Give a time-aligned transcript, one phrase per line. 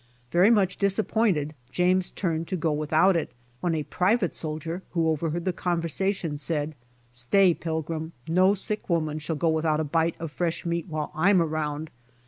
[0.31, 5.45] Very much disappointed James turned to go without it, when a private soldier who overheard
[5.45, 6.73] the conversation said,
[7.11, 11.39] "Stay, pilgrim, no sick woman shall go without a bite of fresh meat while I'm
[11.39, 11.91] around.